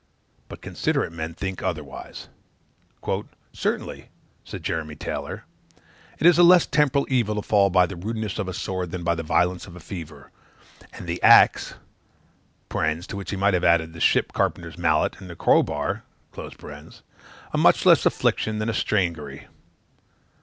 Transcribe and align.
But 0.49 0.63
considerate 0.63 1.11
men 1.11 1.35
think 1.35 1.61
otherwise. 1.61 2.27
"Certainly," 3.53 4.09
says 4.43 4.61
Jeremy 4.61 4.95
Taylor, 4.95 5.45
"it 6.17 6.25
is 6.25 6.39
a 6.39 6.43
less 6.43 6.65
temporal 6.65 7.05
evil 7.07 7.35
to 7.35 7.43
fall 7.43 7.69
by 7.69 7.85
the 7.85 7.95
rudeness 7.95 8.39
of 8.39 8.47
a 8.47 8.53
sword 8.55 8.89
than 8.89 9.03
the 9.03 9.21
violence 9.21 9.67
of 9.67 9.75
a 9.75 9.79
fever: 9.79 10.31
and 10.91 11.05
the 11.05 11.21
axe" 11.21 11.75
(to 12.71 13.15
which 13.15 13.29
he 13.29 13.37
might 13.37 13.53
have 13.53 13.63
added 13.63 13.93
the 13.93 13.99
ship 14.01 14.33
carpenter's 14.33 14.75
mallet 14.75 15.21
and 15.21 15.29
the 15.29 15.35
crow 15.35 15.61
bar) 15.61 16.01
"a 16.35 17.57
much 17.59 17.85
less 17.85 18.03
affliction 18.03 18.57
than 18.57 18.69
a 18.69 18.73
strangury." 18.73 19.45